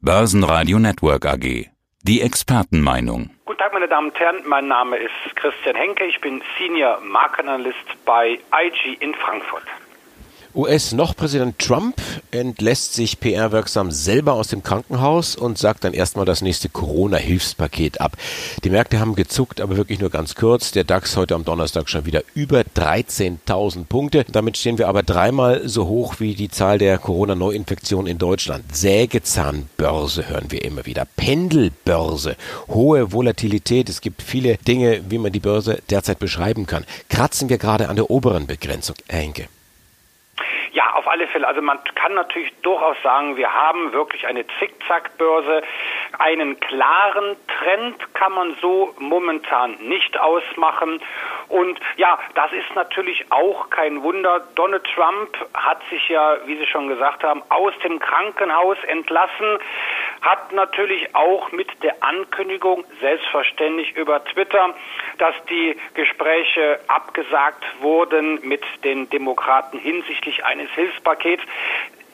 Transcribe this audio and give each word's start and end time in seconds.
Börsenradio 0.00 0.78
Network 0.78 1.26
AG. 1.26 1.66
Die 2.04 2.20
Expertenmeinung. 2.20 3.30
Guten 3.44 3.58
Tag, 3.58 3.72
meine 3.72 3.88
Damen 3.88 4.10
und 4.10 4.20
Herren. 4.20 4.44
Mein 4.46 4.68
Name 4.68 4.96
ist 4.96 5.10
Christian 5.34 5.74
Henke. 5.74 6.04
Ich 6.04 6.20
bin 6.20 6.40
Senior 6.56 7.00
Markenanalyst 7.00 7.76
bei 8.04 8.38
IG 8.52 8.96
in 9.00 9.12
Frankfurt. 9.16 9.64
US-Noch-Präsident 10.58 11.56
Trump 11.60 12.02
entlässt 12.32 12.92
sich 12.92 13.20
PR-wirksam 13.20 13.92
selber 13.92 14.32
aus 14.32 14.48
dem 14.48 14.64
Krankenhaus 14.64 15.36
und 15.36 15.56
sagt 15.56 15.84
dann 15.84 15.94
erstmal 15.94 16.26
das 16.26 16.42
nächste 16.42 16.68
Corona-Hilfspaket 16.68 18.00
ab. 18.00 18.16
Die 18.64 18.70
Märkte 18.70 18.98
haben 18.98 19.14
gezuckt, 19.14 19.60
aber 19.60 19.76
wirklich 19.76 20.00
nur 20.00 20.10
ganz 20.10 20.34
kurz. 20.34 20.72
Der 20.72 20.82
DAX 20.82 21.16
heute 21.16 21.36
am 21.36 21.44
Donnerstag 21.44 21.88
schon 21.88 22.06
wieder 22.06 22.24
über 22.34 22.62
13.000 22.62 23.84
Punkte. 23.84 24.24
Damit 24.32 24.56
stehen 24.56 24.78
wir 24.78 24.88
aber 24.88 25.04
dreimal 25.04 25.68
so 25.68 25.86
hoch 25.86 26.16
wie 26.18 26.34
die 26.34 26.48
Zahl 26.48 26.78
der 26.78 26.98
Corona-Neuinfektionen 26.98 28.10
in 28.10 28.18
Deutschland. 28.18 28.64
Sägezahnbörse 28.74 30.28
hören 30.28 30.50
wir 30.50 30.64
immer 30.64 30.86
wieder. 30.86 31.06
Pendelbörse. 31.16 32.34
Hohe 32.66 33.12
Volatilität. 33.12 33.88
Es 33.88 34.00
gibt 34.00 34.22
viele 34.22 34.56
Dinge, 34.56 35.02
wie 35.08 35.18
man 35.18 35.30
die 35.30 35.38
Börse 35.38 35.80
derzeit 35.88 36.18
beschreiben 36.18 36.66
kann. 36.66 36.84
Kratzen 37.08 37.48
wir 37.48 37.58
gerade 37.58 37.88
an 37.88 37.94
der 37.94 38.10
oberen 38.10 38.48
Begrenzung, 38.48 38.96
Henke? 39.06 39.46
Ja, 40.72 40.92
auf 40.94 41.08
alle 41.08 41.26
Fälle. 41.28 41.46
Also 41.46 41.62
man 41.62 41.78
kann 41.94 42.14
natürlich 42.14 42.52
durchaus 42.62 42.96
sagen, 43.02 43.36
wir 43.36 43.52
haben 43.52 43.92
wirklich 43.92 44.26
eine 44.26 44.44
Zickzackbörse. 44.58 45.62
Einen 46.18 46.58
klaren 46.60 47.36
Trend 47.58 48.14
kann 48.14 48.32
man 48.32 48.56
so 48.60 48.94
momentan 48.98 49.76
nicht 49.80 50.18
ausmachen. 50.18 51.00
Und 51.48 51.80
ja, 51.96 52.18
das 52.34 52.52
ist 52.52 52.74
natürlich 52.74 53.30
auch 53.30 53.70
kein 53.70 54.02
Wunder. 54.02 54.40
Donald 54.54 54.84
Trump 54.94 55.30
hat 55.54 55.80
sich 55.90 56.08
ja, 56.08 56.36
wie 56.44 56.56
Sie 56.56 56.66
schon 56.66 56.88
gesagt 56.88 57.22
haben, 57.24 57.42
aus 57.48 57.72
dem 57.82 57.98
Krankenhaus 57.98 58.76
entlassen 58.86 59.58
hat 60.20 60.52
natürlich 60.52 61.14
auch 61.14 61.52
mit 61.52 61.68
der 61.82 62.02
Ankündigung 62.02 62.84
selbstverständlich 63.00 63.96
über 63.96 64.24
Twitter, 64.24 64.74
dass 65.18 65.34
die 65.48 65.76
Gespräche 65.94 66.80
abgesagt 66.88 67.64
wurden 67.80 68.40
mit 68.42 68.62
den 68.84 69.08
Demokraten 69.10 69.78
hinsichtlich 69.78 70.44
eines 70.44 70.70
Hilfspakets. 70.70 71.42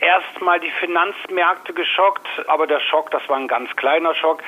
Erstmal 0.01 0.61
die 0.61 0.71
Finanzmärkte 0.71 1.73
geschockt, 1.73 2.27
aber 2.49 2.67
der 2.67 2.81
Schock, 2.81 3.11
das 3.11 3.27
war 3.29 3.37
ein 3.39 3.49
ganz 3.49 3.75
kleiner 3.77 4.15
Schock, 4.15 4.43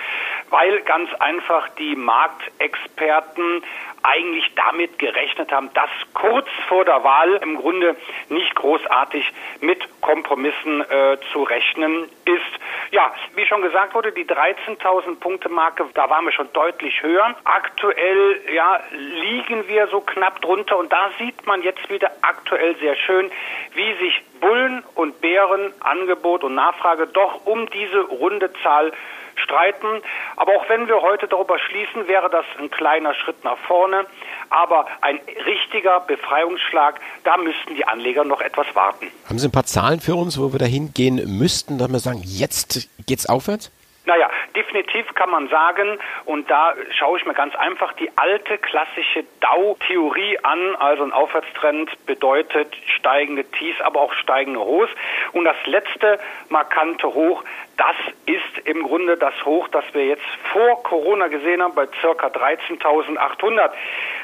weil 0.51 0.83
ganz 0.83 1.13
einfach 1.15 1.69
die 1.79 1.97
Marktexperten 1.97 3.63
eigentlich 4.07 4.51
damit 4.55 4.99
gerechnet 4.99 5.51
haben, 5.53 5.73
dass 5.75 5.91
kurz 6.15 6.49
vor 6.69 6.85
der 6.85 7.03
Wahl 7.03 7.35
im 7.43 7.57
Grunde 7.57 7.97
nicht 8.29 8.55
großartig 8.55 9.33
mit 9.61 10.01
Kompromissen 10.01 10.83
äh, 10.83 11.19
zu 11.33 11.43
rechnen 11.43 12.09
ist. 12.25 12.93
Ja, 12.93 13.13
wie 13.35 13.47
schon 13.47 13.63
gesagt 13.63 13.95
wurde, 13.95 14.13
die 14.13 14.25
13.000 14.25 15.19
Punkte 15.19 15.49
Marke, 15.49 15.85
da 15.95 16.09
waren 16.09 16.25
wir 16.25 16.33
schon 16.33 16.53
deutlich 16.53 17.03
höher. 17.03 17.35
Aktuell 17.45 18.41
ja, 18.55 18.81
liegen 18.93 19.67
wir 19.69 19.89
so 19.89 20.01
knapp 20.01 20.41
drunter 20.41 20.79
und 20.79 20.93
da 20.93 21.11
sieht 21.19 21.47
man 21.47 21.63
jetzt 21.63 21.91
wieder 21.91 22.11
aktuell 22.23 22.77
sehr 22.77 22.97
schön, 22.97 23.31
wie 23.75 23.93
sich 23.95 24.23
Bullen 24.41 24.85
und 24.95 25.21
Bären, 25.21 25.73
Angebot 25.81 26.45
und 26.45 26.55
Nachfrage 26.55 27.07
doch 27.07 27.47
um 27.47 27.69
diese 27.71 28.01
runde 28.01 28.53
Zahl 28.63 28.93
streiten. 29.39 30.03
Aber 30.37 30.57
auch 30.57 30.69
wenn 30.69 30.89
wir 30.89 31.03
heute 31.03 31.29
darüber 31.29 31.59
schließen, 31.59 32.09
wäre 32.09 32.31
das 32.31 32.45
ein 32.59 32.71
kleiner 32.71 33.15
Schritt 33.15 33.45
nach 33.45 33.59
vorne. 33.59 34.07
Aber 34.51 34.87
ein 35.01 35.21
richtiger 35.45 36.01
Befreiungsschlag, 36.01 37.01
da 37.25 37.37
müssten 37.37 37.75
die 37.75 37.87
Anleger 37.87 38.25
noch 38.25 38.41
etwas 38.41 38.67
warten. 38.75 39.07
Haben 39.29 39.39
Sie 39.39 39.49
ein 39.49 39.53
paar 39.53 39.65
Zahlen 39.65 40.01
für 40.01 40.15
uns, 40.15 40.39
wo 40.41 40.53
wir 40.53 40.59
dahin 40.59 40.93
gehen 40.95 41.39
müssten, 41.39 41.79
dass 41.79 41.91
wir 41.91 41.99
sagen, 41.99 42.23
jetzt 42.25 42.89
geht's 43.07 43.29
aufwärts? 43.29 43.73
Naja, 44.07 44.31
definitiv 44.55 45.13
kann 45.15 45.31
man 45.31 45.49
sagen, 45.49 45.99
und 46.27 46.49
da 46.49 46.75
schaue 46.97 47.19
ich 47.19 47.27
mir 47.27 47.35
ganz 47.35 47.57
einfach 47.57 47.93
die 47.95 48.09
alte 48.17 48.57
klassische 48.57 49.25
Dow-Theorie 49.41 50.39
an. 50.45 50.77
Also 50.77 51.03
ein 51.03 51.13
Aufwärtstrend 51.13 51.91
bedeutet 52.07 52.73
steigende 52.87 53.45
Tiefs, 53.45 53.81
aber 53.81 54.01
auch 54.01 54.13
steigende 54.15 54.61
Hochs. 54.61 54.93
Und 55.33 55.45
das 55.45 55.57
letzte 55.65 56.21
markante 56.51 57.09
Hoch, 57.13 57.43
das 57.77 57.97
ist 58.25 58.67
im 58.67 58.83
Grunde 58.83 59.17
das 59.17 59.35
Hoch, 59.45 59.69
das 59.69 59.85
wir 59.93 60.07
jetzt 60.07 60.25
vor 60.53 60.83
Corona 60.83 61.29
gesehen 61.29 61.63
haben, 61.63 61.75
bei 61.75 61.87
circa 62.01 62.29
13.800. 62.29 63.71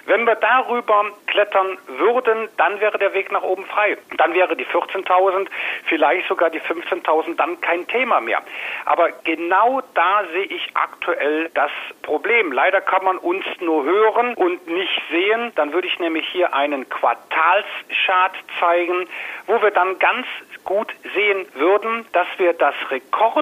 Wenn 0.06 0.26
wir 0.26 0.34
darüber 0.36 1.04
klettern 1.26 1.78
würden, 1.86 2.48
dann 2.56 2.80
wäre 2.80 2.98
der 2.98 3.14
Weg 3.14 3.30
nach 3.30 3.42
oben 3.42 3.64
frei. 3.66 3.96
Dann 4.16 4.34
wäre 4.34 4.56
die 4.56 4.66
14.000, 4.66 5.48
vielleicht 5.84 6.26
sogar 6.28 6.50
die 6.50 6.60
15.000 6.60 7.36
dann 7.36 7.60
kein 7.60 7.86
Thema 7.86 8.20
mehr. 8.20 8.42
Aber 8.84 9.10
genau 9.24 9.82
da 9.94 10.24
sehe 10.32 10.46
ich 10.46 10.70
aktuell 10.74 11.50
das 11.54 11.70
Problem. 12.02 12.52
Leider 12.52 12.80
kann 12.80 13.04
man 13.04 13.18
uns 13.18 13.44
nur 13.60 13.84
hören 13.84 14.34
und 14.34 14.66
nicht 14.66 15.02
sehen. 15.10 15.52
Dann 15.56 15.72
würde 15.72 15.88
ich 15.88 15.98
nämlich 15.98 16.26
hier 16.28 16.54
einen 16.54 16.88
Quartalschart 16.88 18.34
zeigen, 18.58 19.06
wo 19.46 19.62
wir 19.62 19.70
dann 19.70 19.98
ganz 19.98 20.26
gut 20.64 20.92
sehen 21.14 21.46
würden, 21.54 22.06
dass 22.12 22.26
wir 22.38 22.52
das 22.52 22.74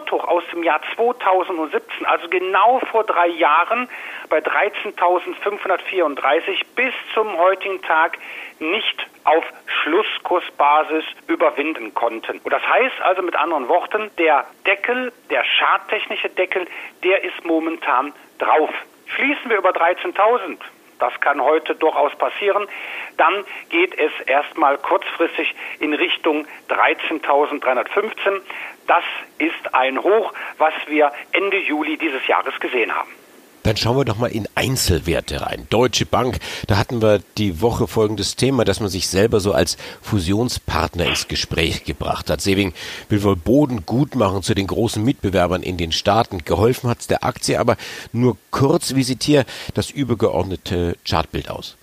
Rekordhoch 0.01 0.25
aus 0.25 0.43
dem 0.53 0.63
Jahr 0.63 0.81
2017, 0.95 2.07
also 2.07 2.29
genau 2.29 2.79
vor 2.91 3.05
drei 3.05 3.29
Jahren, 3.29 3.89
bei 4.29 4.39
13.534 4.39 6.65
bis 6.75 6.93
zum 7.15 7.39
heutigen 7.39 7.81
Tag 7.83 8.19
nicht 8.59 9.07
auf 9.25 9.45
Schlusskursbasis 9.67 11.05
überwinden 11.27 11.93
konnten. 11.95 12.41
Und 12.43 12.53
das 12.53 12.67
heißt 12.67 13.01
also 13.03 13.21
mit 13.23 13.37
anderen 13.37 13.69
Worten, 13.69 14.11
der 14.19 14.47
Deckel, 14.67 15.13
der 15.31 15.45
charttechnische 15.45 16.29
Deckel, 16.31 16.67
der 17.05 17.23
ist 17.25 17.45
momentan 17.45 18.13
drauf. 18.39 18.71
Schließen 19.07 19.51
wir 19.51 19.59
über 19.59 19.71
13.000, 19.71 20.59
das 21.01 21.19
kann 21.21 21.43
heute 21.43 21.75
durchaus 21.75 22.15
passieren, 22.17 22.67
dann 23.17 23.45
geht 23.69 23.99
es 23.99 24.13
erstmal 24.27 24.79
kurzfristig 24.79 25.55
in 25.79 25.93
Richtung 25.93 26.47
13.315. 26.69 28.41
Das 28.87 29.05
ist 29.39 29.75
ein 29.75 30.03
Hoch, 30.03 30.33
was 30.59 30.75
wir 30.87 31.13
Ende 31.33 31.59
Juli 31.59 31.97
dieses 31.97 32.27
Jahres 32.27 32.59
gesehen 32.61 32.95
haben. 32.95 33.20
Dann 33.71 33.77
schauen 33.77 33.99
wir 33.99 34.05
doch 34.05 34.19
mal 34.19 34.33
in 34.33 34.49
Einzelwerte 34.57 35.43
rein. 35.43 35.69
Deutsche 35.71 36.05
Bank, 36.05 36.41
da 36.67 36.77
hatten 36.77 37.01
wir 37.01 37.23
die 37.39 37.61
Woche 37.61 37.87
folgendes 37.87 38.35
Thema, 38.35 38.65
dass 38.65 38.81
man 38.81 38.89
sich 38.89 39.07
selber 39.07 39.39
so 39.39 39.53
als 39.53 39.77
Fusionspartner 40.03 41.07
ins 41.07 41.29
Gespräch 41.29 41.85
gebracht 41.85 42.31
hat. 42.31 42.41
Sewing 42.41 42.73
will 43.11 43.23
wohl 43.23 43.37
Boden 43.37 43.87
gut 43.87 44.17
machen 44.17 44.43
zu 44.43 44.55
den 44.55 44.67
großen 44.67 45.05
Mitbewerbern 45.05 45.63
in 45.63 45.77
den 45.77 45.93
Staaten. 45.93 46.39
Geholfen 46.39 46.91
hat 46.91 46.99
es 46.99 47.07
der 47.07 47.23
Aktie, 47.23 47.61
aber 47.61 47.77
nur 48.11 48.37
kurz 48.51 48.97
visitier 48.97 49.45
das 49.75 49.89
übergeordnete 49.93 50.97
Chartbild 51.09 51.49
aus. 51.49 51.77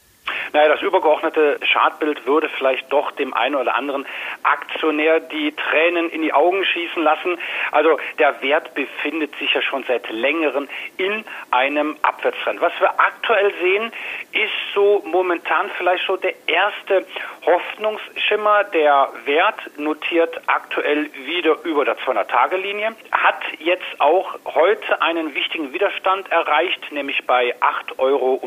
Naja, 0.54 0.70
das 0.70 0.82
übergeordnete 0.82 1.60
Chartbild 1.72 2.26
würde 2.26 2.50
vielleicht 2.50 2.92
doch 2.92 3.12
dem 3.12 3.34
einen 3.34 3.56
oder 3.56 3.76
anderen 3.76 4.06
Aktionär 4.44 5.20
die 5.20 5.54
Tränen 5.54 6.10
in 6.10 6.22
die 6.22 6.34
Augen 6.34 6.64
schießen 6.64 7.04
lassen. 7.04 7.38
Also 7.72 7.98
der 8.20 8.42
Wert 8.42 8.74
befindet 8.74 9.36
sich 9.38 9.54
ja 9.54 9.62
schon 9.62 9.84
seit 9.84 10.10
längerem 10.10 10.68
in 10.98 11.26
einem 11.52 11.98
Abwärtstrend. 12.02 12.62
Was 12.62 12.74
wir 12.80 13.00
aktuell 13.00 13.54
sehen, 13.62 13.92
ist 14.32 14.74
so 14.74 15.04
momentan 15.06 15.70
vielleicht 15.78 16.06
so 16.06 16.18
der 16.18 16.34
erste 16.48 17.06
Hoffnungsschimmer. 17.46 18.66
Der 18.66 19.10
Wert 19.26 19.78
notiert 19.78 20.42
aktuell 20.48 21.10
wieder 21.26 21.58
über 21.64 21.86
der 21.86 21.98
200-Tage-Linie, 21.98 22.96
hat 23.12 23.42
jetzt 23.60 24.00
auch 24.00 24.40
heute 24.46 25.02
einen 25.02 25.34
wichtigen 25.34 25.74
Widerstand 25.74 26.32
erreicht, 26.32 26.92
nämlich 26.92 27.26
bei 27.26 27.56
8,10 27.56 28.00
Euro. 28.00 28.42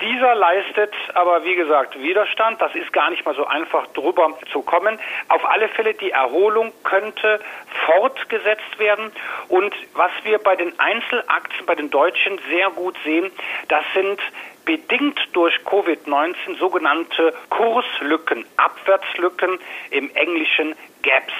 Dieser 0.00 0.34
leistet 0.34 0.92
aber, 1.14 1.44
wie 1.44 1.54
gesagt, 1.54 1.98
Widerstand. 2.00 2.60
Das 2.60 2.74
ist 2.74 2.92
gar 2.92 3.10
nicht 3.10 3.24
mal 3.24 3.34
so 3.34 3.46
einfach 3.46 3.86
drüber 3.88 4.36
zu 4.52 4.60
kommen. 4.62 4.98
Auf 5.28 5.44
alle 5.48 5.68
Fälle, 5.68 5.94
die 5.94 6.10
Erholung 6.10 6.72
könnte 6.84 7.40
fortgesetzt 7.86 8.78
werden. 8.78 9.10
Und 9.48 9.74
was 9.94 10.10
wir 10.24 10.38
bei 10.38 10.56
den 10.56 10.78
Einzelaktien, 10.78 11.64
bei 11.66 11.74
den 11.74 11.90
Deutschen 11.90 12.38
sehr 12.50 12.70
gut 12.70 12.96
sehen, 13.04 13.30
das 13.68 13.84
sind 13.94 14.20
bedingt 14.66 15.18
durch 15.32 15.54
Covid-19 15.64 16.58
sogenannte 16.58 17.32
Kurslücken, 17.48 18.44
Abwärtslücken 18.56 19.58
im 19.90 20.10
Englischen 20.14 20.74
Gaps. 21.02 21.32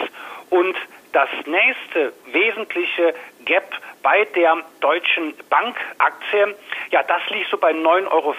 Und 0.48 0.76
das 1.12 1.28
nächste 1.46 2.12
wesentliche 2.30 3.14
Gap 3.46 3.65
bei 4.06 4.24
der 4.36 4.62
Deutschen 4.78 5.34
Bankaktie, 5.50 6.54
ja, 6.92 7.02
das 7.02 7.28
liegt 7.28 7.50
so 7.50 7.58
bei 7.58 7.72
9,40 7.72 8.12
Euro, 8.12 8.34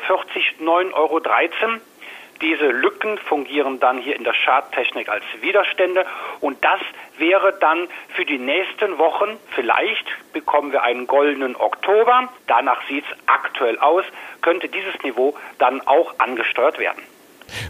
9,13 0.61 0.93
Euro. 0.93 1.19
Diese 2.39 2.67
Lücken 2.67 3.17
fungieren 3.17 3.77
dann 3.81 3.97
hier 3.97 4.15
in 4.15 4.23
der 4.23 4.31
Charttechnik 4.31 5.09
als 5.09 5.25
Widerstände 5.41 6.05
und 6.39 6.63
das 6.63 6.79
wäre 7.17 7.51
dann 7.59 7.89
für 8.15 8.23
die 8.23 8.37
nächsten 8.37 8.97
Wochen, 8.97 9.37
vielleicht 9.55 10.05
bekommen 10.31 10.71
wir 10.71 10.83
einen 10.83 11.05
goldenen 11.05 11.57
Oktober, 11.57 12.29
danach 12.47 12.87
sieht 12.87 13.03
es 13.03 13.17
aktuell 13.25 13.77
aus, 13.79 14.05
könnte 14.41 14.69
dieses 14.69 14.97
Niveau 15.03 15.35
dann 15.59 15.85
auch 15.85 16.17
angesteuert 16.17 16.79
werden. 16.79 17.03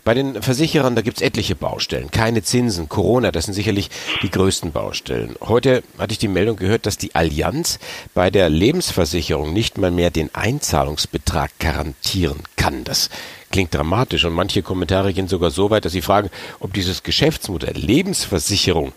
Bei 0.03 0.13
den 0.13 0.41
Versicherern, 0.41 0.95
da 0.95 1.01
gibt's 1.01 1.21
etliche 1.21 1.56
Baustellen. 1.56 2.12
Keine 2.12 2.44
Zinsen, 2.44 2.89
Corona, 2.89 3.31
das 3.31 3.45
sind 3.45 3.53
sicherlich 3.53 3.89
die 4.21 4.29
größten 4.29 4.71
Baustellen. 4.71 5.35
Heute 5.41 5.83
hatte 5.97 6.12
ich 6.12 6.18
die 6.18 6.27
Meldung 6.27 6.57
gehört, 6.57 6.85
dass 6.85 6.97
die 6.97 7.15
Allianz 7.15 7.79
bei 8.13 8.29
der 8.29 8.50
Lebensversicherung 8.50 9.53
nicht 9.53 9.77
mal 9.77 9.91
mehr 9.91 10.09
den 10.09 10.33
Einzahlungsbetrag 10.33 11.51
garantieren 11.59 12.44
kann. 12.56 12.83
Das 12.83 13.09
klingt 13.51 13.74
dramatisch 13.74 14.25
und 14.25 14.33
manche 14.33 14.62
Kommentare 14.62 15.13
gehen 15.13 15.27
sogar 15.27 15.51
so 15.51 15.69
weit, 15.69 15.85
dass 15.85 15.94
sie 15.94 16.01
fragen, 16.01 16.29
ob 16.59 16.74
dieses 16.74 17.03
Geschäftsmodell 17.03 17.77
Lebensversicherung 17.77 18.94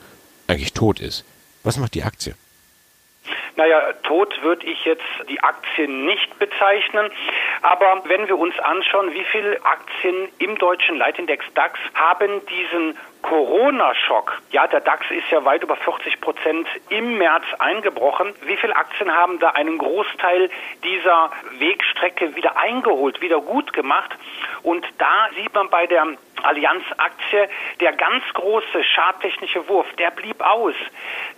eigentlich 0.46 0.72
tot 0.72 1.00
ist. 1.00 1.24
Was 1.62 1.76
macht 1.76 1.94
die 1.94 2.02
Aktie? 2.02 2.34
Naja, 3.60 3.92
tot 4.04 4.42
würde 4.42 4.64
ich 4.64 4.86
jetzt 4.86 5.04
die 5.28 5.38
Aktien 5.42 6.06
nicht 6.06 6.38
bezeichnen. 6.38 7.10
Aber 7.60 8.02
wenn 8.06 8.26
wir 8.26 8.38
uns 8.38 8.58
anschauen, 8.58 9.12
wie 9.12 9.24
viele 9.24 9.62
Aktien 9.66 10.30
im 10.38 10.56
deutschen 10.56 10.96
Leitindex 10.96 11.44
DAX 11.52 11.78
haben 11.92 12.40
diesen 12.46 12.96
Corona-Schock, 13.20 14.40
ja, 14.50 14.66
der 14.66 14.80
DAX 14.80 15.10
ist 15.10 15.30
ja 15.30 15.44
weit 15.44 15.62
über 15.62 15.76
40 15.76 16.22
Prozent 16.22 16.66
im 16.88 17.18
März 17.18 17.44
eingebrochen. 17.58 18.32
Wie 18.46 18.56
viele 18.56 18.74
Aktien 18.74 19.14
haben 19.14 19.38
da 19.40 19.50
einen 19.50 19.76
Großteil 19.76 20.48
dieser 20.82 21.30
Wegstrecke 21.58 22.34
wieder 22.36 22.56
eingeholt, 22.56 23.20
wieder 23.20 23.42
gut 23.42 23.74
gemacht? 23.74 24.10
Und 24.62 24.86
da 24.96 25.28
sieht 25.36 25.52
man 25.52 25.68
bei 25.68 25.86
der 25.86 26.06
Allianz-Aktie, 26.42 27.48
der 27.81 27.92
ganz 27.92 28.25
große 28.34 28.82
charttechnische 28.94 29.69
Wurf, 29.69 29.87
der 29.98 30.10
blieb 30.10 30.40
aus. 30.40 30.75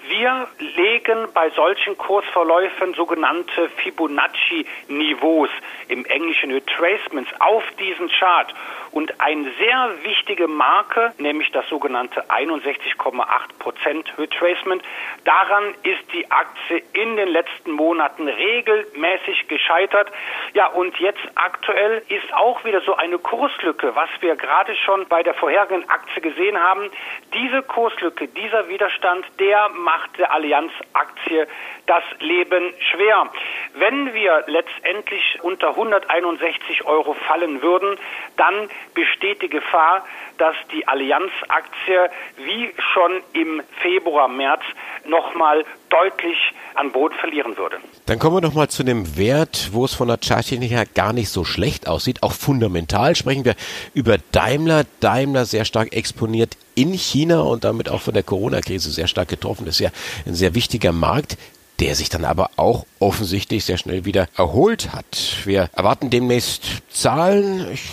Wir 0.08 0.49
legen 0.58 1.28
bei 1.32 1.50
solchen 1.50 1.96
Kursverläufen 1.96 2.94
sogenannte 2.94 3.69
Fibonacci-Niveaus, 3.76 5.50
im 5.88 6.04
Englischen 6.04 6.52
Retracements, 6.52 7.31
auf 7.40 7.64
diesen 7.78 8.08
Chart. 8.08 8.52
Und 8.90 9.20
eine 9.20 9.50
sehr 9.58 9.90
wichtige 10.02 10.49
Marke, 10.49 11.14
nämlich 11.19 11.50
das 11.50 11.66
sogenannte 11.69 12.28
61,8 12.31 13.25
Prozent 13.58 14.12
Retracement, 14.19 14.82
daran 15.25 15.75
ist 15.82 16.12
die 16.12 16.31
Aktie 16.31 16.82
in 16.93 17.16
den 17.16 17.28
letzten 17.28 17.72
Monaten 17.72 18.28
regelmäßig 18.28 19.49
gescheitert. 19.49 20.12
Ja, 20.52 20.66
und 20.66 20.99
jetzt 20.99 21.22
aktuell 21.34 22.02
ist 22.08 22.34
auch 22.34 22.64
wieder 22.64 22.82
so 22.82 22.94
eine 22.94 23.19
Kurslücke, 23.19 23.94
was 23.96 24.10
wir 24.20 24.37
gerade 24.37 24.75
schon 24.76 24.91
bei 25.08 25.22
der 25.22 25.34
vorherigen 25.34 25.88
Aktie 25.88 26.22
gesehen 26.22 26.58
haben. 26.58 26.90
Diese 27.34 27.62
Kurslücke, 27.62 28.28
dieser 28.28 28.68
Widerstand, 28.68 29.24
der 29.38 29.68
macht 29.70 30.18
der 30.18 30.32
Allianz-Aktie 30.32 31.46
das 31.86 32.04
Leben 32.20 32.72
schwer. 32.90 33.28
Wenn 33.74 34.14
wir 34.14 34.44
letztendlich 34.46 35.38
unter 35.42 35.70
161 35.70 36.84
Euro 36.84 37.14
fallen 37.14 37.62
würden, 37.62 37.98
dann 38.36 38.68
besteht 38.94 39.42
die 39.42 39.48
Gefahr, 39.48 40.04
dass 40.42 40.56
die 40.72 40.88
Allianz-Aktie 40.88 42.10
wie 42.36 42.74
schon 42.92 43.22
im 43.32 43.62
Februar, 43.80 44.26
März 44.26 44.62
nochmal 45.06 45.64
deutlich 45.88 46.36
an 46.74 46.90
Boden 46.90 47.14
verlieren 47.14 47.56
würde. 47.56 47.76
Dann 48.06 48.18
kommen 48.18 48.38
wir 48.38 48.40
noch 48.40 48.54
mal 48.54 48.68
zu 48.68 48.82
dem 48.82 49.16
Wert, 49.16 49.68
wo 49.70 49.84
es 49.84 49.94
von 49.94 50.08
der 50.08 50.18
Charttechnik 50.18 50.72
her 50.72 50.84
gar 50.84 51.12
nicht 51.12 51.28
so 51.28 51.44
schlecht 51.44 51.86
aussieht. 51.86 52.24
Auch 52.24 52.32
fundamental 52.32 53.14
sprechen 53.14 53.44
wir 53.44 53.54
über 53.94 54.16
Daimler. 54.32 54.82
Daimler 54.98 55.44
sehr 55.44 55.64
stark 55.64 55.94
exponiert 55.94 56.56
in 56.74 56.92
China 56.92 57.42
und 57.42 57.62
damit 57.62 57.88
auch 57.88 58.00
von 58.00 58.14
der 58.14 58.24
Corona-Krise 58.24 58.90
sehr 58.90 59.06
stark 59.06 59.28
getroffen. 59.28 59.64
Das 59.64 59.76
ist 59.76 59.80
ja 59.80 59.90
ein 60.26 60.34
sehr 60.34 60.56
wichtiger 60.56 60.90
Markt 60.90 61.36
der 61.80 61.96
sich 61.96 62.10
dann 62.10 62.24
aber 62.24 62.50
auch 62.56 62.86
offensichtlich 63.00 63.64
sehr 63.64 63.76
schnell 63.76 64.04
wieder 64.04 64.28
erholt 64.36 64.92
hat. 64.92 65.38
Wir 65.44 65.68
erwarten 65.72 66.10
demnächst 66.10 66.62
Zahlen. 66.92 67.66
Ich 67.72 67.90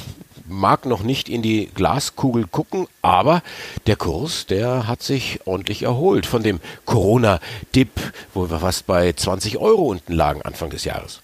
mag 0.50 0.86
noch 0.86 1.04
nicht 1.04 1.30
in 1.30 1.42
die 1.42 1.68
Glaskugel 1.74 2.48
gucken, 2.48 2.88
aber 3.02 3.42
der 3.88 3.96
Kurs, 3.96 4.46
der 4.46 4.88
hat 4.88 5.02
sich 5.02 5.40
ordentlich 5.46 5.84
erholt 5.84 6.26
von 6.26 6.44
dem 6.44 6.60
Corona-Dip, 6.86 7.90
wo 8.34 8.50
wir 8.50 8.60
fast 8.60 8.86
bei 8.88 9.14
20 9.14 9.58
Euro 9.60 9.84
unten 9.84 10.14
lagen 10.14 10.42
Anfang 10.42 10.70
des 10.70 10.84
Jahres. 10.84 11.22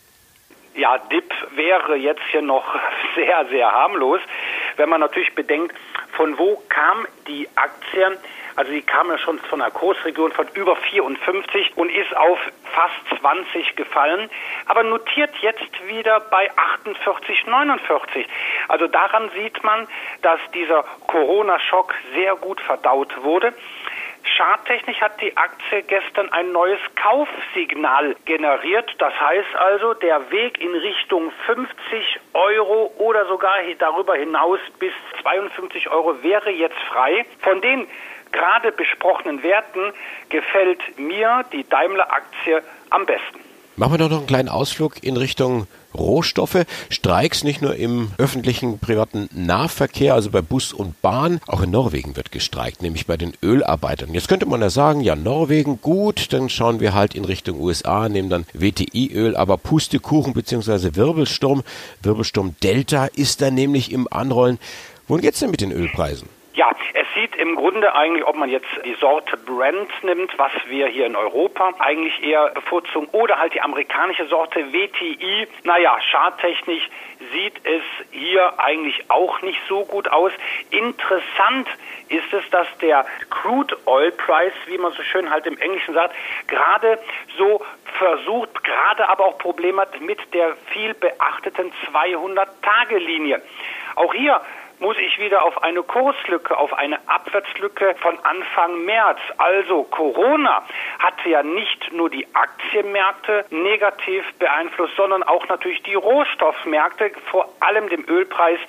Ja, 0.76 0.98
Dip 0.98 1.34
wäre 1.56 1.96
jetzt 1.96 2.24
hier 2.32 2.42
noch 2.42 2.76
sehr, 3.16 3.46
sehr 3.48 3.72
harmlos, 3.72 4.20
wenn 4.76 4.90
man 4.90 5.00
natürlich 5.00 5.34
bedenkt, 5.34 5.76
von 6.14 6.38
wo 6.38 6.62
kam 6.70 7.06
die 7.28 7.48
Aktie 7.56 8.18
also 8.56 8.72
sie 8.72 8.82
kam 8.82 9.10
ja 9.10 9.18
schon 9.18 9.38
von 9.40 9.62
einer 9.62 9.72
Kursregion 9.72 10.32
von 10.32 10.48
über 10.54 10.78
54 10.78 11.74
und 11.76 11.90
ist 11.90 12.16
auf 12.16 12.40
fast 12.64 13.20
20 13.20 13.76
gefallen, 13.76 14.30
aber 14.66 14.84
notiert 14.84 15.32
jetzt 15.42 15.88
wieder 15.88 16.22
bei 16.22 16.50
48, 16.56 17.48
49. 17.48 18.26
Also 18.70 18.88
daran 18.88 19.30
sieht 19.32 19.62
man, 19.64 19.88
dass 20.22 20.40
dieser 20.54 20.86
Corona-Schock 21.08 21.94
sehr 22.14 22.36
gut 22.38 22.62
verdaut 22.62 23.24
wurde. 23.24 23.54
Charttechnisch 24.38 25.00
hat 25.00 25.22
die 25.22 25.36
Aktie 25.38 25.84
gestern 25.84 26.30
ein 26.32 26.52
neues 26.52 26.80
Kaufsignal 26.96 28.16
generiert. 28.26 28.90
Das 28.98 29.14
heißt 29.14 29.56
also, 29.56 29.94
der 29.94 30.32
Weg 30.32 30.60
in 30.60 30.74
Richtung 30.74 31.32
50 31.46 32.20
Euro 32.34 32.92
oder 32.98 33.28
sogar 33.28 33.56
darüber 33.78 34.16
hinaus 34.16 34.60
bis 34.80 34.94
52 35.22 35.90
Euro 35.90 36.22
wäre 36.24 36.50
jetzt 36.50 36.78
frei. 36.90 37.26
Von 37.40 37.62
den 37.62 37.88
gerade 38.32 38.72
besprochenen 38.72 39.44
Werten 39.44 39.94
gefällt 40.30 40.98
mir 40.98 41.46
die 41.52 41.64
Daimler-Aktie 41.68 42.64
am 42.90 43.06
besten. 43.06 43.40
Machen 43.78 43.94
wir 43.94 43.98
doch 43.98 44.10
noch 44.10 44.18
einen 44.20 44.28
kleinen 44.28 44.50
Ausflug 44.50 45.04
in 45.04 45.18
Richtung 45.18 45.68
Rohstoffe. 45.96 46.66
Streiks 46.90 47.44
nicht 47.44 47.62
nur 47.62 47.76
im 47.76 48.12
öffentlichen 48.18 48.80
privaten 48.80 49.30
Nahverkehr, 49.34 50.14
also 50.14 50.30
bei 50.30 50.42
Bus 50.42 50.74
und 50.74 51.02
Bahn, 51.02 51.42
auch 51.48 51.62
in 51.62 51.72
Norwegen 51.72 52.16
wird 52.16 52.32
gestreikt, 52.32 52.82
nämlich 52.82 53.08
bei 53.08 53.18
den 53.18 53.34
Ölarbeitern. 53.42 54.14
Jetzt 54.14 54.28
könnte 54.28 54.46
man 54.46 54.62
ja 54.62 54.70
sagen, 54.70 55.02
ja, 55.02 55.16
Norwegen, 55.16 55.82
gut, 55.82 56.32
dann 56.34 56.50
schauen 56.50 56.80
wir 56.80 56.94
halt 56.94 57.16
in 57.16 57.26
Richtung 57.26 57.60
USA, 57.60 58.08
nehmen 58.10 58.30
dann 58.30 58.46
WTI-Öl, 58.54 59.36
aber 59.36 59.58
Pustekuchen 59.58 60.34
bzw. 60.34 60.96
Wirbelsturm, 60.96 61.64
Wirbelsturm 62.04 62.56
Delta 62.62 63.06
ist 63.06 63.42
da 63.42 63.50
nämlich 63.50 63.92
im 63.92 64.08
Anrollen. 64.12 64.60
Wohin 65.08 65.22
geht's 65.22 65.40
denn 65.40 65.52
mit 65.52 65.62
den 65.62 65.72
Ölpreisen? 65.72 66.28
Ja, 66.56 66.72
es 66.94 67.06
sieht 67.16 67.36
im 67.36 67.58
Grunde 67.58 67.94
eigentlich, 67.96 68.26
ob 68.26 68.38
man 68.38 68.50
jetzt 68.50 68.70
die 68.86 68.94
Sorte 68.94 69.36
Brand 69.36 69.92
nimmt, 70.04 70.40
was 70.40 70.54
wir 70.68 70.88
hier 70.88 71.06
in 71.06 71.18
Europa 71.18 71.74
eigentlich 71.80 72.24
eher 72.24 72.50
bevorzugen, 72.52 73.10
oder 73.12 73.40
halt 73.40 73.54
die 73.54 73.60
amerikanische 73.60 74.26
Sorte 74.28 74.72
WTI. 74.72 75.50
Naja, 75.64 75.98
charttechnisch 76.00 76.90
sieht 77.34 77.60
es 77.66 77.84
hier 78.12 78.58
eigentlich 78.58 79.10
auch 79.10 79.42
nicht 79.42 79.60
so 79.68 79.84
gut 79.84 80.08
aus. 80.08 80.32
Interessant 80.72 81.68
ist 82.08 82.32
es, 82.32 82.50
dass 82.52 82.68
der 82.78 83.06
Crude 83.30 83.76
Oil 83.86 84.12
Price, 84.12 84.54
wie 84.68 84.78
man 84.78 84.94
so 84.94 85.04
schön 85.04 85.30
halt 85.30 85.46
im 85.48 85.58
Englischen 85.58 85.94
sagt, 85.94 86.16
gerade 86.48 87.00
so 87.38 87.66
versucht, 87.98 88.64
gerade 88.64 89.10
aber 89.10 89.26
auch 89.26 89.38
Probleme 89.40 89.82
hat 89.82 90.00
mit 90.00 90.20
der 90.34 90.56
viel 90.72 90.94
beachteten 90.94 91.74
200-Tage-Linie. 91.92 93.42
Auch 93.96 94.14
hier 94.14 94.40
muss 94.80 94.98
ich 94.98 95.20
wieder 95.20 95.44
auf 95.44 95.64
eine 95.64 95.84
Kurslücke, 95.84 96.58
auf 96.58 96.74
eine 96.74 96.98
Abwärtslücke 97.08 97.96
von 98.02 98.18
Anfang 98.24 98.86
März. 98.86 99.20
Also 99.38 99.84
Corona 99.84 100.64
hatte 101.00 101.30
ja 101.30 101.44
nicht 101.44 101.94
nur 101.94 102.10
die 102.10 102.28
Aktienmärkte 102.34 103.46
negativ 103.50 104.24
beeinflusst, 104.40 104.96
sondern 104.96 105.24
auch 105.24 105.48
natürlich 105.48 105.82
die 105.84 105.96
Rohstoffmärkte, 105.96 107.12
vor 107.32 107.50
allem 107.60 107.90
dem 107.90 108.06
Ölpreis. 108.08 108.60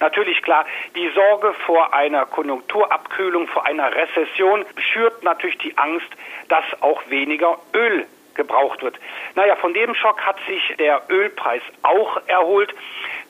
Natürlich 0.00 0.42
klar, 0.42 0.66
die 0.94 1.08
Sorge 1.10 1.54
vor 1.64 1.94
einer 1.94 2.26
Konjunkturabkühlung, 2.26 3.48
vor 3.48 3.66
einer 3.66 3.94
Rezession 3.94 4.64
schürt 4.78 5.22
natürlich 5.22 5.58
die 5.58 5.76
Angst, 5.78 6.08
dass 6.48 6.64
auch 6.82 7.02
weniger 7.08 7.58
Öl 7.74 8.06
gebraucht 8.36 8.82
wird. 8.82 8.98
Naja, 9.34 9.56
von 9.56 9.74
dem 9.74 9.94
Schock 9.94 10.20
hat 10.20 10.36
sich 10.46 10.76
der 10.78 11.02
Ölpreis 11.08 11.62
auch 11.82 12.20
erholt 12.26 12.72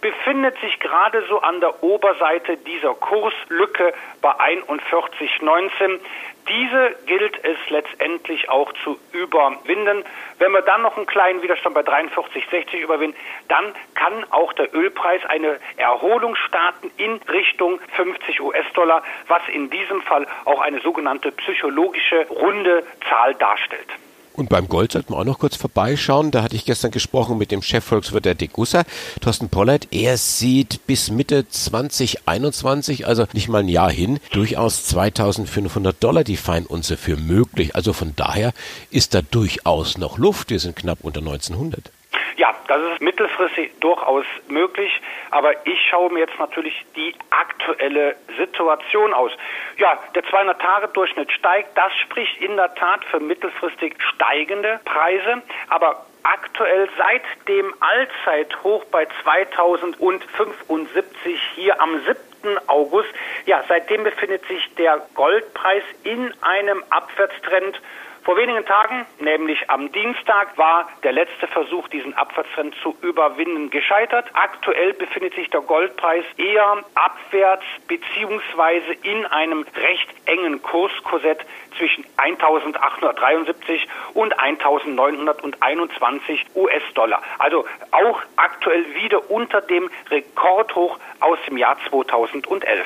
befindet 0.01 0.59
sich 0.61 0.79
gerade 0.81 1.25
so 1.29 1.41
an 1.41 1.61
der 1.61 1.83
Oberseite 1.83 2.57
dieser 2.57 2.95
Kurslücke 2.95 3.93
bei 4.21 4.31
41,19. 4.31 6.01
Diese 6.49 6.95
gilt 7.07 7.45
es 7.45 7.59
letztendlich 7.71 8.49
auch 8.49 8.73
zu 8.85 8.99
überwinden. 9.13 10.05
Wenn 10.39 10.53
wir 10.53 10.63
dann 10.63 10.83
noch 10.83 10.97
einen 10.97 11.07
kleinen 11.07 11.43
Widerstand 11.43 11.75
bei 11.75 11.81
43,60 11.81 12.77
überwinden, 12.77 13.17
dann 13.49 13.75
kann 13.95 14.25
auch 14.31 14.53
der 14.53 14.73
Ölpreis 14.73 15.25
eine 15.27 15.59
Erholung 15.77 16.37
starten 16.37 16.91
in 16.99 17.21
Richtung 17.29 17.81
50 17.97 18.41
US-Dollar, 18.41 19.03
was 19.27 19.43
in 19.49 19.71
diesem 19.71 20.03
Fall 20.03 20.27
auch 20.45 20.61
eine 20.61 20.81
sogenannte 20.81 21.33
psychologische 21.33 22.27
runde 22.29 22.87
Zahl 23.09 23.35
darstellt. 23.35 23.89
Und 24.37 24.51
beim 24.51 24.69
Gold 24.69 24.93
sollten 24.93 25.15
wir 25.15 25.19
auch 25.19 25.25
noch 25.25 25.39
kurz 25.39 25.57
vorbeischauen. 25.57 26.31
Da 26.31 26.43
hatte 26.43 26.57
ich 26.57 26.67
gestern 26.67 26.91
gesprochen 26.91 27.39
mit 27.39 27.51
dem 27.51 27.63
Chefvolkswirt 27.63 28.27
der 28.27 28.35
Degussa, 28.35 28.85
Thorsten 29.21 29.49
Pollert. 29.49 29.89
Er 29.93 30.19
sieht 30.19 30.87
bis 30.87 31.11
Mitte 31.11 31.49
2021, 31.49 33.07
also 33.07 33.27
nicht 33.33 33.49
mal 33.49 33.61
ein 33.61 33.69
Jahr 33.69 33.91
hin, 33.91 34.21
durchaus 34.33 34.85
2500 34.85 35.97
Dollar 36.03 36.23
die 36.23 36.37
Feinunze 36.37 36.99
für 36.99 37.17
möglich. 37.17 37.75
Also 37.75 37.95
von 37.95 38.13
daher 38.15 38.53
ist 38.91 39.15
da 39.15 39.23
durchaus 39.23 39.97
noch 39.97 40.19
Luft. 40.19 40.51
Wir 40.51 40.61
sind 40.61 40.77
knapp 40.77 40.99
unter 41.01 41.21
1900. 41.21 41.91
Ja, 42.37 42.55
das 42.69 42.83
ist 42.93 43.01
mittelfristig 43.01 43.73
durchaus 43.81 44.27
möglich, 44.49 45.01
aber 45.31 45.67
ich 45.67 45.81
schaue 45.89 46.13
mir 46.13 46.21
jetzt 46.21 46.39
natürlich 46.39 46.85
die 46.95 47.15
aktuelle 47.31 48.15
Situation 48.37 49.15
aus. 49.15 49.33
Ja, 49.79 49.99
der 50.15 50.23
200-Tage-Durchschnitt 50.23 51.33
steigt, 51.33 51.79
das 51.79 51.97
spricht 51.97 52.39
in 52.43 52.57
der 52.57 52.75
Tat 52.75 53.07
für 53.07 53.21
mittelfristig 53.21 53.97
steigende 54.15 54.81
Preise, 54.85 55.43
aber 55.69 56.05
aktuell 56.25 56.91
seit 56.99 57.23
dem 57.49 57.73
Allzeithoch 57.81 58.85
bei 58.87 59.07
2075 59.23 61.41
hier 61.55 61.81
am 61.81 62.03
7. 62.43 62.59
August. 62.67 63.09
Ja, 63.47 63.65
seitdem 63.67 64.05
befindet 64.05 64.47
sich 64.47 64.75
der 64.75 65.01
Goldpreis 65.15 65.85
in 66.03 66.35
einem 66.43 66.85
Abwärtstrend 66.91 67.81
vor 68.27 68.37
wenigen 68.37 68.67
Tagen, 68.67 69.07
nämlich 69.21 69.71
am 69.71 69.93
Dienstag, 69.93 70.59
war 70.59 70.89
der 71.05 71.13
letzte 71.13 71.47
Versuch, 71.47 71.87
diesen 71.87 72.13
Abwärtstrend 72.15 72.75
zu 72.83 72.97
überwinden, 73.01 73.71
gescheitert. 73.71 74.27
Aktuell 74.33 74.95
befindet 74.95 75.35
sich 75.35 75.49
der 75.51 75.61
Goldpreis 75.61 76.25
eher 76.37 76.79
abwärts 76.97 77.63
beziehungsweise 77.87 78.95
in 79.03 79.25
einem 79.27 79.65
recht 79.77 80.09
engen 80.25 80.61
Kurskorsett 80.61 81.39
zwischen 81.79 82.05
1873 82.17 83.87
und 84.15 84.37
1921 84.37 86.47
US-Dollar. 86.57 87.23
Also 87.39 87.65
auch 87.93 88.21
aktuell 88.35 88.93
wieder 88.97 89.31
unter 89.31 89.61
dem 89.61 89.89
Rekordhoch 90.11 90.99
aus 91.21 91.39
dem 91.47 91.59
Jahr 91.59 91.77
2011 91.89 92.85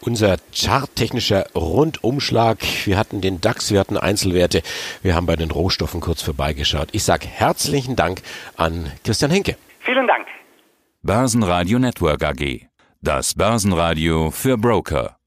unser 0.00 0.36
charttechnischer 0.52 1.46
Rundumschlag. 1.54 2.58
Wir 2.84 2.98
hatten 2.98 3.20
den 3.20 3.40
DAX, 3.40 3.70
wir 3.70 3.80
hatten 3.80 3.96
Einzelwerte, 3.96 4.62
wir 5.02 5.14
haben 5.14 5.26
bei 5.26 5.36
den 5.36 5.50
Rohstoffen 5.50 6.00
kurz 6.00 6.22
vorbeigeschaut. 6.22 6.88
Ich 6.92 7.04
sage 7.04 7.26
herzlichen 7.26 7.96
Dank 7.96 8.22
an 8.56 8.90
Christian 9.04 9.30
Henke. 9.30 9.56
Vielen 9.80 10.06
Dank. 10.06 10.26
Börsenradio 11.02 11.78
Network 11.78 12.24
AG. 12.24 12.66
Das 13.00 13.34
Börsenradio 13.34 14.30
für 14.30 14.58
Broker. 14.58 15.19